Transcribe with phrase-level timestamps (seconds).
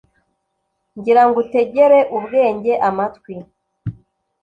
[1.03, 3.33] gira ngo utegere ubwenge amatwi